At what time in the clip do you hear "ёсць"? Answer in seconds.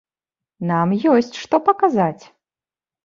1.13-1.35